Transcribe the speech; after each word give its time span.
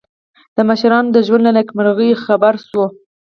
د 0.55 0.57
مشرانو 0.69 1.13
د 1.15 1.17
ژوند 1.27 1.43
له 1.45 1.51
نېکمرغیو 1.57 2.21
خبر 2.25 2.53
شو. 2.67 2.83